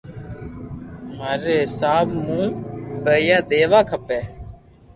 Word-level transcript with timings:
ماري 1.17 1.53
حيساب 1.61 2.07
مون 2.25 2.49
پيئا 3.03 3.37
ديوا 3.49 3.79
کپي 3.89 4.19